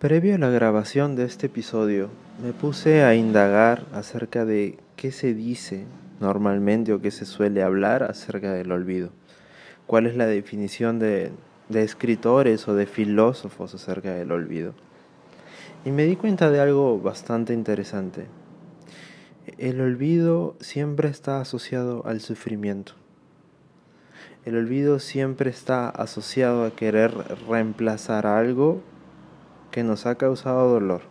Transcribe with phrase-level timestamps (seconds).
[0.00, 2.08] Previo a la grabación de este episodio,
[2.42, 5.84] me puse a indagar acerca de qué se dice
[6.20, 9.10] normalmente o qué se suele hablar acerca del olvido.
[9.86, 11.32] ¿Cuál es la definición de,
[11.68, 14.72] de escritores o de filósofos acerca del olvido?
[15.84, 18.24] Y me di cuenta de algo bastante interesante.
[19.58, 22.94] El olvido siempre está asociado al sufrimiento.
[24.46, 27.12] El olvido siempre está asociado a querer
[27.46, 28.80] reemplazar algo
[29.70, 31.02] que nos ha causado dolor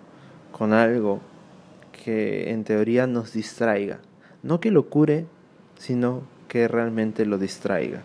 [0.51, 1.21] con algo
[1.91, 3.99] que en teoría nos distraiga.
[4.43, 5.25] No que lo cure,
[5.77, 8.01] sino que realmente lo distraiga.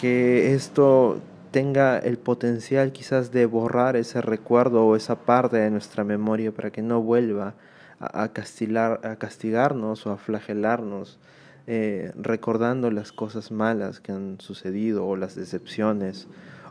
[0.00, 6.04] Que esto tenga el potencial quizás de borrar ese recuerdo o esa parte de nuestra
[6.04, 7.54] memoria para que no vuelva
[7.98, 11.18] a, castigar, a castigarnos o a flagelarnos,
[11.66, 16.28] eh, recordando las cosas malas que han sucedido o las decepciones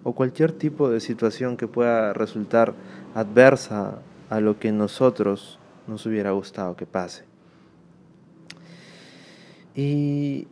[0.08, 2.74] o cualquier tipo de situación que pueda resultar
[3.14, 7.26] adversa a lo que nosotros nos hubiera gustado que pase.
[9.76, 10.48] Y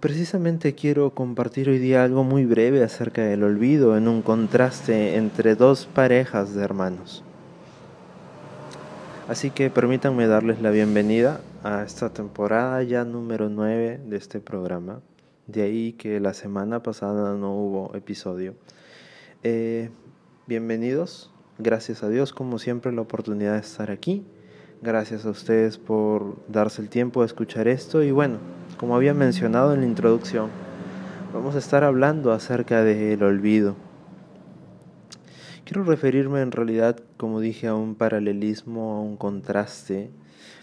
[0.00, 5.54] precisamente quiero compartir hoy día algo muy breve acerca del olvido en un contraste entre
[5.54, 7.22] dos parejas de hermanos.
[9.28, 15.00] Así que permítanme darles la bienvenida a esta temporada ya número 9 de este programa.
[15.46, 18.56] De ahí que la semana pasada no hubo episodio.
[19.48, 19.90] Eh,
[20.48, 24.26] bienvenidos, gracias a Dios como siempre la oportunidad de estar aquí.
[24.82, 28.38] Gracias a ustedes por darse el tiempo de escuchar esto y bueno,
[28.76, 30.50] como había mencionado en la introducción,
[31.32, 33.76] vamos a estar hablando acerca del olvido.
[35.64, 40.10] Quiero referirme en realidad, como dije, a un paralelismo, a un contraste,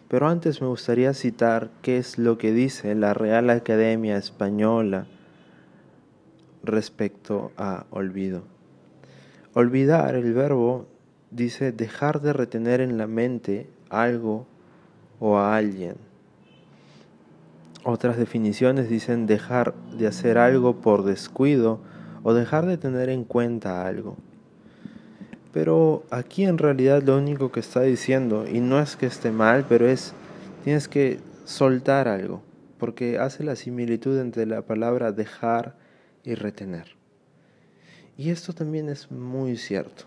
[0.10, 5.08] pero antes me gustaría citar qué es lo que dice la Real Academia Española
[6.66, 8.53] respecto a olvido.
[9.56, 10.88] Olvidar, el verbo
[11.30, 14.48] dice dejar de retener en la mente algo
[15.20, 15.96] o a alguien.
[17.84, 21.80] Otras definiciones dicen dejar de hacer algo por descuido
[22.24, 24.18] o dejar de tener en cuenta algo.
[25.52, 29.66] Pero aquí en realidad lo único que está diciendo, y no es que esté mal,
[29.70, 30.16] pero es
[30.64, 32.42] tienes que soltar algo,
[32.80, 35.76] porque hace la similitud entre la palabra dejar
[36.24, 37.03] y retener.
[38.18, 40.06] Y esto también es muy cierto.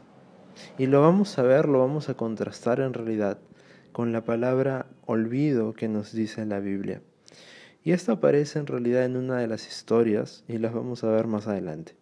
[0.78, 3.39] Y lo vamos a ver, lo vamos a contrastar en realidad
[3.93, 7.03] con la palabra olvido que nos dice la Biblia.
[7.83, 11.27] Y esto aparece en realidad en una de las historias y las vamos a ver
[11.27, 11.94] más adelante.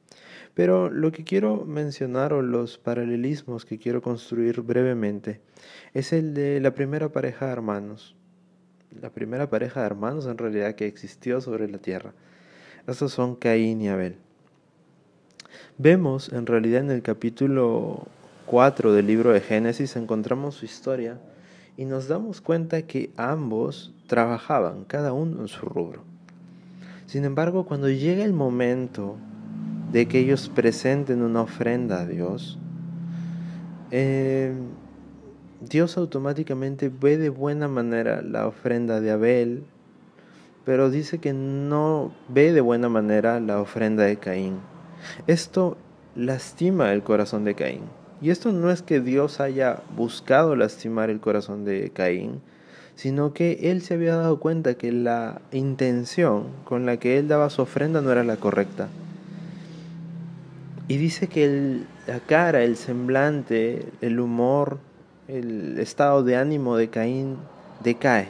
[0.55, 5.41] Pero lo que quiero mencionar o los paralelismos que quiero construir brevemente
[5.93, 8.17] es el de la primera pareja de hermanos.
[9.01, 12.15] La primera pareja de hermanos en realidad que existió sobre la tierra.
[12.87, 14.19] Estos son Caín y Abel.
[15.79, 18.07] Vemos en realidad en el capítulo
[18.47, 21.19] 4 del libro de Génesis, encontramos su historia
[21.77, 26.03] y nos damos cuenta que ambos trabajaban, cada uno en su rubro.
[27.07, 29.17] Sin embargo, cuando llega el momento
[29.93, 32.59] de que ellos presenten una ofrenda a Dios,
[33.91, 34.53] eh,
[35.61, 39.65] Dios automáticamente ve de buena manera la ofrenda de Abel,
[40.65, 44.74] pero dice que no ve de buena manera la ofrenda de Caín.
[45.27, 45.77] Esto
[46.15, 47.83] lastima el corazón de Caín.
[48.21, 52.41] Y esto no es que Dios haya buscado lastimar el corazón de Caín,
[52.95, 57.51] sino que él se había dado cuenta que la intención con la que él daba
[57.51, 58.89] su ofrenda no era la correcta.
[60.87, 64.79] Y dice que la cara, el semblante, el humor,
[65.29, 67.37] el estado de ánimo de Caín
[67.83, 68.29] decae.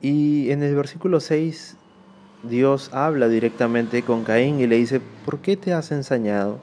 [0.00, 1.76] Y en el versículo 6
[2.42, 6.58] Dios habla directamente con Caín y le dice, ¿por qué te has ensañado?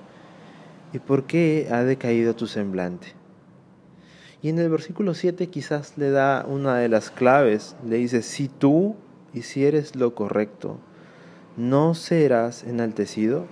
[0.91, 3.13] ¿Y por qué ha decaído tu semblante?
[4.41, 8.50] Y en el versículo 7 quizás le da una de las claves, le dice, si
[8.50, 8.97] tú
[9.34, 10.78] hicieres lo correcto,
[11.56, 13.45] ¿no serás enaltecido?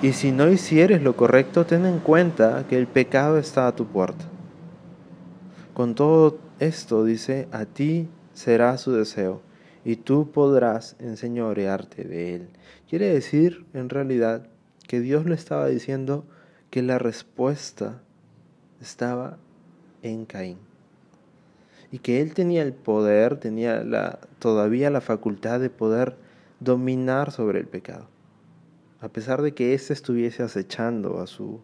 [0.00, 3.86] Y si no hicieres lo correcto, ten en cuenta que el pecado está a tu
[3.86, 4.24] puerta.
[5.74, 9.47] Con todo esto dice, a ti será su deseo
[9.88, 12.48] y tú podrás enseñorearte de él.
[12.90, 14.46] Quiere decir, en realidad,
[14.86, 16.26] que Dios le estaba diciendo
[16.68, 18.02] que la respuesta
[18.82, 19.38] estaba
[20.02, 20.58] en Caín.
[21.90, 26.16] Y que él tenía el poder, tenía la, todavía la facultad de poder
[26.60, 28.08] dominar sobre el pecado.
[29.00, 31.62] A pesar de que éste estuviese acechando a su,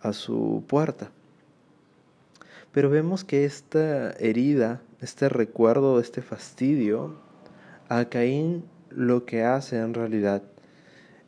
[0.00, 1.10] a su puerta.
[2.70, 7.14] Pero vemos que esta herida este recuerdo, este fastidio,
[7.88, 10.42] a Caín lo que hace en realidad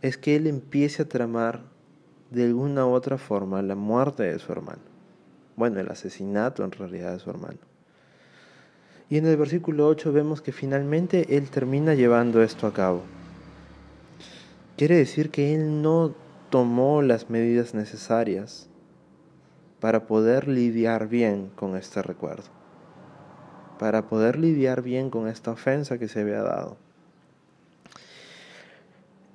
[0.03, 1.63] es que él empiece a tramar
[2.31, 4.83] de alguna u otra forma la muerte de su hermano.
[5.57, 7.59] Bueno, el asesinato en realidad de su hermano.
[9.11, 13.03] Y en el versículo 8 vemos que finalmente él termina llevando esto a cabo.
[14.77, 16.15] Quiere decir que él no
[16.49, 18.69] tomó las medidas necesarias
[19.81, 22.49] para poder lidiar bien con este recuerdo,
[23.81, 26.77] para poder lidiar bien con esta ofensa que se había dado.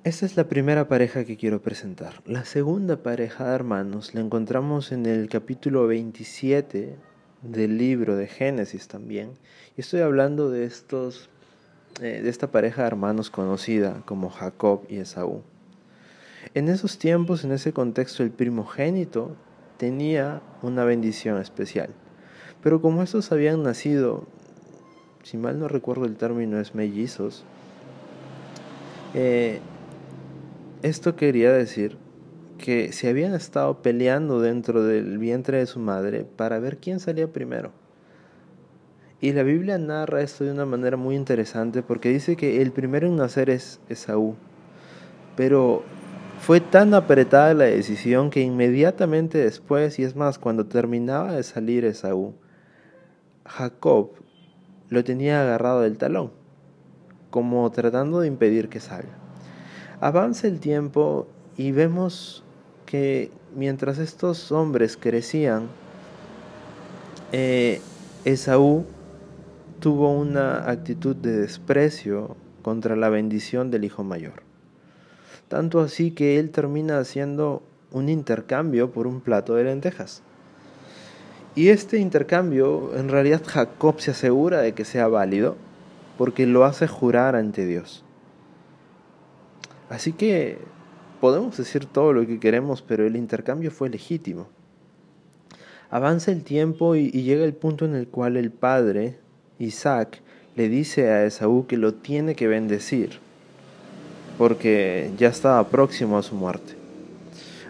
[0.04, 2.22] Esta es la primera pareja que quiero presentar.
[2.26, 6.94] La segunda pareja de hermanos la encontramos en el capítulo 27
[7.42, 9.32] del libro de Génesis también.
[9.76, 11.28] Y estoy hablando de estos
[12.00, 15.42] eh, de esta pareja de hermanos conocida como Jacob y Esaú.
[16.54, 19.34] En esos tiempos, en ese contexto, el primogénito
[19.76, 21.90] tenía una bendición especial.
[22.62, 24.26] Pero como estos habían nacido,
[25.26, 27.42] si mal no recuerdo el término es mellizos,
[29.12, 29.58] eh,
[30.84, 31.96] esto quería decir
[32.58, 37.26] que se habían estado peleando dentro del vientre de su madre para ver quién salía
[37.26, 37.72] primero.
[39.20, 43.08] Y la Biblia narra esto de una manera muy interesante porque dice que el primero
[43.08, 44.36] en nacer es Esaú.
[45.34, 45.82] Pero
[46.40, 51.84] fue tan apretada la decisión que inmediatamente después, y es más, cuando terminaba de salir
[51.84, 52.34] Esaú,
[53.44, 54.10] Jacob
[54.88, 56.30] lo tenía agarrado del talón,
[57.30, 59.16] como tratando de impedir que salga.
[60.00, 62.44] Avanza el tiempo y vemos
[62.84, 65.68] que mientras estos hombres crecían,
[67.32, 67.80] eh,
[68.24, 68.84] Esaú
[69.80, 74.42] tuvo una actitud de desprecio contra la bendición del hijo mayor.
[75.48, 77.62] Tanto así que él termina haciendo
[77.92, 80.22] un intercambio por un plato de lentejas.
[81.56, 85.56] Y este intercambio, en realidad Jacob se asegura de que sea válido
[86.18, 88.04] porque lo hace jurar ante Dios.
[89.88, 90.58] Así que
[91.18, 94.48] podemos decir todo lo que queremos, pero el intercambio fue legítimo.
[95.88, 99.16] Avanza el tiempo y, llega el punto en el cual el padre,
[99.58, 100.20] Isaac,
[100.56, 103.18] le dice a Esaú que lo tiene que bendecir,
[104.36, 106.74] porque ya estaba próximo a su muerte.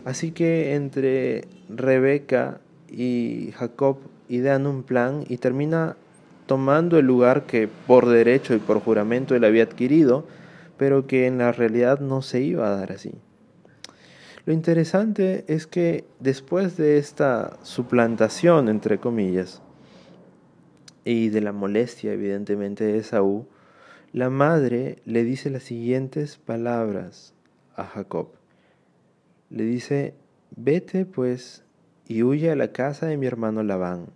[0.04, 3.98] Así que entre Rebeca y Jacob
[4.28, 5.96] idean un plan y termina
[6.46, 10.26] tomando el lugar que por derecho y por juramento él había adquirido,
[10.76, 13.12] pero que en la realidad no se iba a dar así.
[14.44, 19.60] Lo interesante es que después de esta suplantación, entre comillas,
[21.04, 23.46] y de la molestia evidentemente de Esaú,
[24.12, 27.34] la madre le dice las siguientes palabras
[27.74, 28.28] a Jacob.
[29.50, 30.14] Le dice,
[30.54, 31.65] vete pues
[32.06, 34.06] y huye a la casa de mi hermano Labán.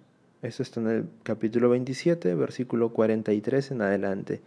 [0.42, 4.40] Eso está en el capítulo 27, versículo 43 en adelante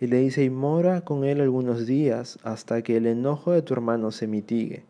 [0.00, 3.74] y le dice, y mora con él algunos días hasta que el enojo de tu
[3.74, 4.84] hermano se mitigue,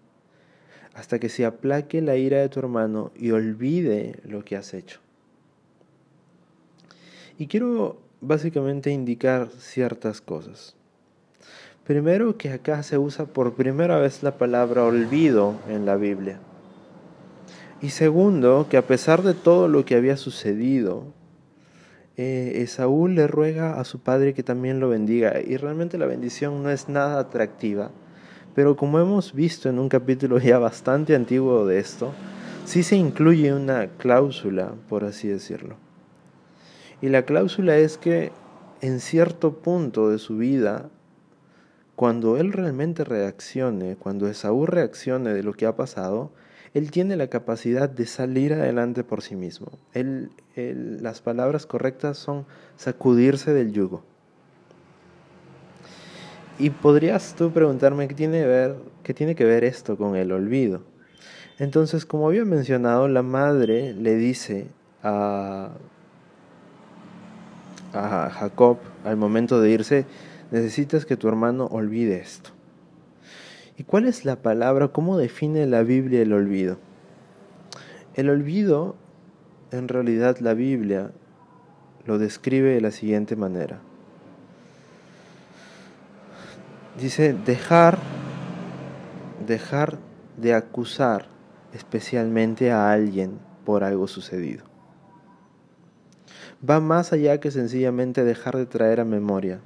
[0.94, 5.00] hasta que se aplaque la ira de tu hermano y olvide lo que has hecho.
[7.38, 10.74] Y quiero básicamente indicar ciertas cosas.
[11.84, 16.40] Primero que acá se usa por primera vez la palabra olvido en la Biblia.
[17.84, 21.12] Y segundo, que a pesar de todo lo que había sucedido,
[22.16, 26.62] eh, Esaú le ruega a su padre que también lo bendiga y realmente la bendición
[26.62, 27.90] no es nada atractiva,
[28.54, 32.14] pero como hemos visto en un capítulo ya bastante antiguo de esto,
[32.64, 35.76] sí se incluye una cláusula, por así decirlo.
[37.02, 38.32] Y la cláusula es que
[38.80, 40.88] en cierto punto de su vida,
[41.96, 46.32] cuando él realmente reaccione, cuando Esaú reaccione de lo que ha pasado,
[46.74, 49.78] él tiene la capacidad de salir adelante por sí mismo.
[50.54, 54.02] Las palabras correctas son sacudirse del yugo.
[56.58, 60.82] Y podrías tú preguntarme qué tiene, ver, qué tiene que ver esto con el olvido.
[61.58, 64.66] Entonces, como había mencionado, la madre le dice
[65.04, 65.70] a,
[67.92, 70.06] a Jacob al momento de irse,
[70.50, 72.50] necesitas que tu hermano olvide esto.
[73.76, 74.88] ¿Y cuál es la palabra?
[74.88, 76.78] ¿Cómo define la Biblia el olvido?
[78.14, 78.94] El olvido,
[79.72, 81.10] en realidad la Biblia
[82.06, 83.80] lo describe de la siguiente manera.
[87.00, 87.98] Dice dejar,
[89.44, 89.98] dejar
[90.36, 91.26] de acusar
[91.72, 94.64] especialmente a alguien por algo sucedido.
[96.68, 99.58] Va más allá que sencillamente dejar de traer a memoria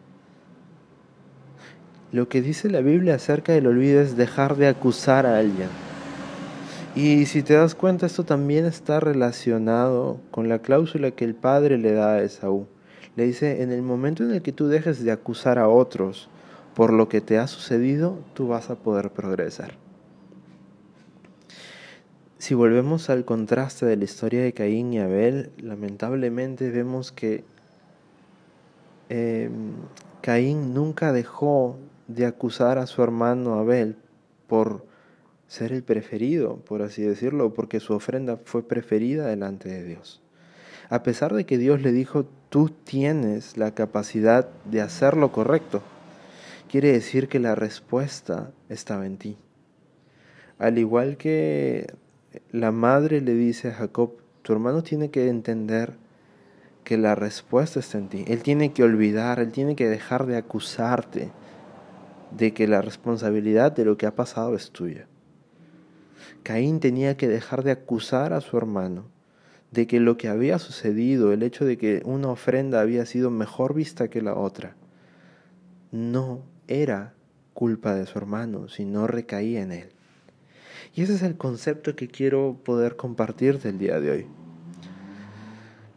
[2.10, 5.68] lo que dice la Biblia acerca del olvido es dejar de acusar a alguien.
[6.94, 11.78] Y si te das cuenta, esto también está relacionado con la cláusula que el padre
[11.78, 12.66] le da a Esaú.
[13.14, 16.28] Le dice, en el momento en el que tú dejes de acusar a otros
[16.74, 19.74] por lo que te ha sucedido, tú vas a poder progresar.
[22.38, 27.44] si volvemos al contraste de la historia de Caín y Abel, lamentablemente vemos que
[29.08, 29.72] em,
[30.22, 31.76] Caín nunca dejó
[32.08, 33.96] de acusar a su hermano Abel
[34.48, 34.86] por
[35.46, 40.20] ser el preferido, por así decirlo, porque su ofrenda fue preferida delante de Dios.
[40.90, 45.82] A pesar de que Dios le dijo, tú tienes la capacidad de hacer lo correcto,
[46.68, 49.36] quiere decir que la respuesta estaba en ti.
[50.58, 51.92] Al igual que
[52.50, 54.12] la madre le dice a Jacob,
[54.42, 55.94] tu hermano tiene que entender
[56.84, 58.24] que la respuesta está en ti.
[58.28, 61.30] Él tiene que olvidar, él tiene que dejar de acusarte
[62.30, 65.06] de que la responsabilidad de lo que ha pasado es tuya.
[66.42, 69.06] Caín tenía que dejar de acusar a su hermano
[69.70, 73.74] de que lo que había sucedido, el hecho de que una ofrenda había sido mejor
[73.74, 74.76] vista que la otra,
[75.92, 77.14] no era
[77.54, 79.88] culpa de su hermano, sino recaía en él.
[80.94, 84.26] Y ese es el concepto que quiero poder compartir del día de hoy.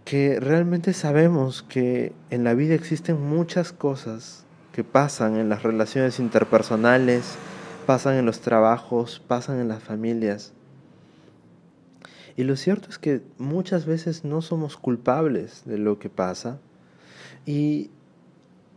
[0.04, 6.20] Que realmente sabemos que en la vida existen muchas cosas que pasan en las relaciones
[6.20, 7.36] interpersonales,
[7.86, 10.54] pasan en los trabajos, pasan en las familias.
[12.38, 16.60] Y lo cierto es que muchas veces no somos culpables de lo que pasa.
[17.46, 17.90] Y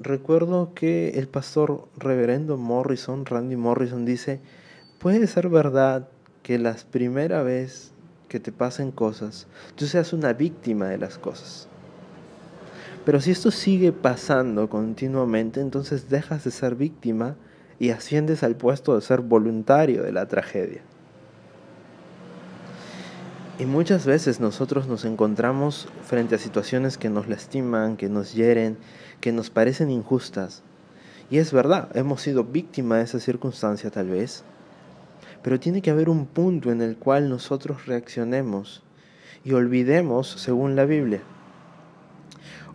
[0.00, 4.40] recuerdo que el pastor reverendo Morrison, Randy Morrison, dice,
[4.98, 6.08] puede ser verdad
[6.42, 7.92] que la primera vez
[8.28, 9.46] que te pasen cosas,
[9.76, 11.68] tú seas una víctima de las cosas.
[13.04, 17.36] Pero si esto sigue pasando continuamente, entonces dejas de ser víctima
[17.78, 20.82] y asciendes al puesto de ser voluntario de la tragedia.
[23.58, 28.78] Y muchas veces nosotros nos encontramos frente a situaciones que nos lastiman, que nos hieren,
[29.20, 30.62] que nos parecen injustas.
[31.30, 34.44] Y es verdad, hemos sido víctima de esa circunstancia tal vez,
[35.42, 38.82] pero tiene que haber un punto en el cual nosotros reaccionemos
[39.44, 41.22] y olvidemos según la Biblia.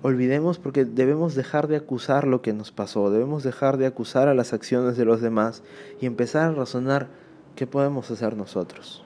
[0.02, 4.34] Olvidemos porque debemos dejar de acusar lo que nos pasó, debemos dejar de acusar a
[4.34, 5.62] las acciones de los demás
[6.00, 7.08] y empezar a razonar
[7.56, 9.04] qué podemos hacer nosotros.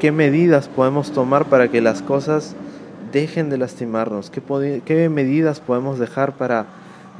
[0.00, 2.56] ¿Qué, medidas podemos tomar para que las cosas
[3.12, 4.30] dejen de lastimarnos?
[4.30, 6.66] ¿Qué, ¿Qué medidas podemos dejar para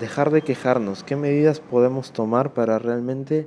[0.01, 1.03] dejar de quejarnos?
[1.03, 3.47] ¿Qué medidas podemos tomar para realmente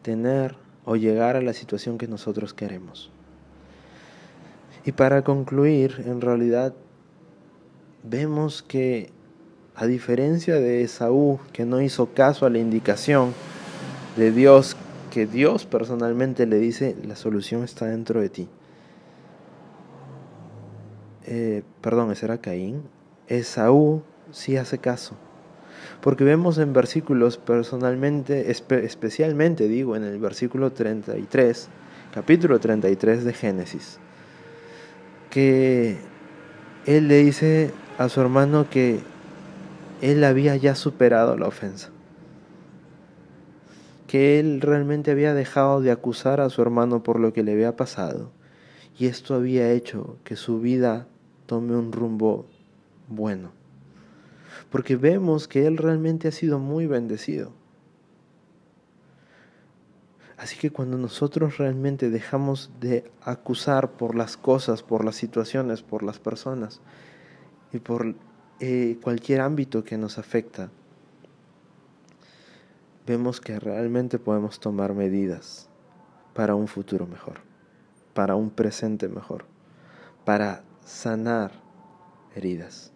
[0.00, 0.54] tener
[0.86, 3.10] o llegar a la situación que nosotros queremos?
[4.84, 6.74] Y para concluir, en realidad
[8.02, 9.10] vemos que
[9.74, 13.32] a diferencia de Esaú, que no hizo caso a la indicación
[14.16, 14.76] de Dios
[15.12, 18.48] que Dios personalmente le dice, la solución está dentro de ti.
[21.26, 22.82] Eh, perdón, ese era Caín.
[23.28, 25.14] Esaú sí hace caso.
[26.00, 31.68] Porque vemos en versículos personalmente, especialmente digo, en el versículo 33,
[32.14, 33.98] capítulo 33 de Génesis,
[35.32, 35.96] que
[36.86, 39.00] él le dice a su hermano que
[40.00, 41.90] él había ya superado la ofensa
[44.12, 47.76] que él realmente había dejado de acusar a su hermano por lo que le había
[47.76, 48.30] pasado,
[48.98, 51.06] y esto había hecho que su vida
[51.46, 52.44] tome un rumbo
[53.08, 53.52] bueno.
[54.68, 57.54] Porque vemos que él realmente ha sido muy bendecido.
[60.42, 66.02] Así que cuando nosotros realmente dejamos de acusar por las cosas, por las situaciones, por
[66.02, 66.80] las personas
[67.72, 68.16] y por
[68.58, 70.70] eh, cualquier ámbito que nos afecta,
[73.06, 75.68] vemos que realmente podemos tomar medidas
[76.34, 77.38] para un futuro mejor,
[78.12, 79.44] para un presente mejor,
[80.24, 81.52] para sanar
[82.34, 82.92] heridas.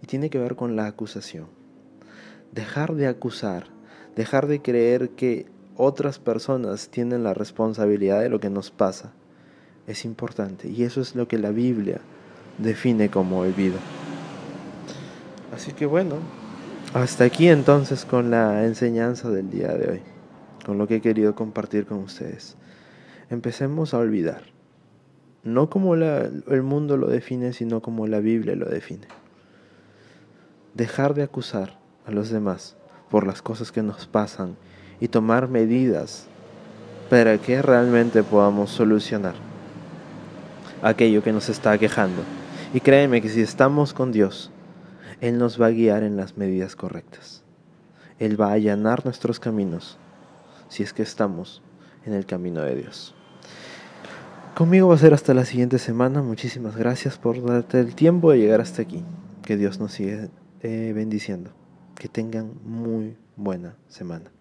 [0.00, 1.48] Y tiene que ver con la acusación.
[2.52, 3.66] Dejar de acusar,
[4.16, 9.12] dejar de creer que otras personas tienen la responsabilidad de lo que nos pasa,
[9.86, 10.68] es importante.
[10.68, 12.00] Y eso es lo que la Biblia
[12.58, 13.78] define como olvido.
[15.54, 16.16] Así que bueno,
[16.94, 20.02] hasta aquí entonces con la enseñanza del día de hoy,
[20.66, 22.56] con lo que he querido compartir con ustedes.
[23.30, 24.42] Empecemos a olvidar,
[25.44, 29.06] no como el mundo lo define, sino como la Biblia lo define.
[30.74, 32.76] Dejar de acusar a los demás
[33.10, 34.56] por las cosas que nos pasan
[35.00, 36.26] y tomar medidas
[37.10, 39.34] para que realmente podamos solucionar
[40.82, 42.22] aquello que nos está quejando.
[42.74, 44.50] Y créeme que si estamos con Dios,
[45.20, 47.42] él nos va a guiar en las medidas correctas.
[48.18, 49.98] Él va a allanar nuestros caminos
[50.68, 51.62] si es que estamos
[52.04, 53.14] en el camino de Dios.
[54.54, 56.20] Conmigo va a ser hasta la siguiente semana.
[56.20, 59.04] Muchísimas gracias por darte el tiempo de llegar hasta aquí.
[59.42, 60.28] Que Dios nos siga
[60.62, 61.52] eh, bendiciendo.
[61.94, 64.32] Que tengan muy buena semana.